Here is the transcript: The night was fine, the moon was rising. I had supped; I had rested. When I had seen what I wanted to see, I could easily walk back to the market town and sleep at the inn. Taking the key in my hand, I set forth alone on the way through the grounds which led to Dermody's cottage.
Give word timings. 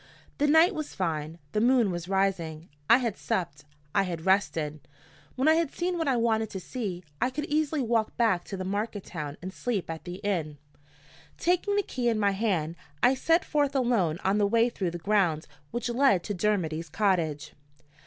The 0.39 0.47
night 0.47 0.73
was 0.73 0.95
fine, 0.95 1.37
the 1.51 1.61
moon 1.61 1.91
was 1.91 2.07
rising. 2.07 2.69
I 2.89 2.97
had 2.97 3.15
supped; 3.15 3.65
I 3.93 4.01
had 4.01 4.25
rested. 4.25 4.79
When 5.35 5.47
I 5.47 5.53
had 5.53 5.71
seen 5.71 5.95
what 5.99 6.07
I 6.07 6.17
wanted 6.17 6.49
to 6.49 6.59
see, 6.59 7.03
I 7.21 7.29
could 7.29 7.45
easily 7.45 7.83
walk 7.83 8.17
back 8.17 8.43
to 8.45 8.57
the 8.57 8.65
market 8.65 9.03
town 9.03 9.37
and 9.43 9.53
sleep 9.53 9.91
at 9.91 10.05
the 10.05 10.15
inn. 10.23 10.57
Taking 11.37 11.75
the 11.75 11.83
key 11.83 12.09
in 12.09 12.17
my 12.19 12.31
hand, 12.31 12.77
I 13.03 13.13
set 13.13 13.45
forth 13.45 13.75
alone 13.75 14.17
on 14.23 14.39
the 14.39 14.47
way 14.47 14.69
through 14.69 14.89
the 14.89 14.97
grounds 14.97 15.47
which 15.69 15.87
led 15.87 16.23
to 16.23 16.33
Dermody's 16.33 16.89
cottage. 16.89 17.53